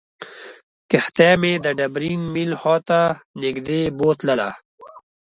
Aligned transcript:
کښتۍ 0.91 1.31
مې 1.41 1.53
د 1.63 1.65
ډبرین 1.77 2.21
میل 2.33 2.51
خواته 2.61 3.01
نږدې 3.41 3.81
بوتلله. 3.97 4.49